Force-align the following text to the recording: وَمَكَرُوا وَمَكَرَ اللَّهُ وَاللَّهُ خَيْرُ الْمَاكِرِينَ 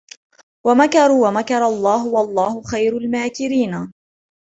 وَمَكَرُوا 0.65 1.27
وَمَكَرَ 1.27 1.65
اللَّهُ 1.65 2.07
وَاللَّهُ 2.07 2.61
خَيْرُ 2.61 2.97
الْمَاكِرِينَ 2.97 3.91